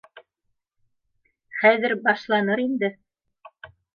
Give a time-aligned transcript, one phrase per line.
[1.59, 2.93] Хәҙер башланыр инде